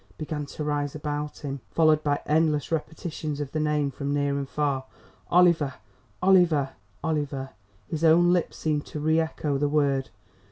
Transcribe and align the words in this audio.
began 0.17 0.47
to 0.47 0.63
rise 0.63 0.95
about 0.95 1.37
him; 1.45 1.61
followed 1.69 2.03
by 2.03 2.19
endless 2.25 2.71
repetitions 2.71 3.39
of 3.39 3.51
the 3.51 3.59
name 3.59 3.91
from 3.91 4.11
near 4.11 4.35
and 4.35 4.49
far: 4.49 4.85
"Oliver! 5.29 5.75
Oliver!" 6.23 6.71
Oliver! 7.03 7.51
His 7.87 8.03
own 8.03 8.33
lips 8.33 8.57
seemed 8.57 8.87
to 8.87 8.99
re 8.99 9.19
echo 9.19 9.59
the 9.59 9.69
word. 9.69 10.09